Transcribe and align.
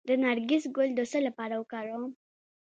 د 0.07 0.09
نرګس 0.23 0.63
ګل 0.75 0.89
د 0.95 1.01
څه 1.11 1.19
لپاره 1.27 1.55
وکاروم؟ 1.57 2.05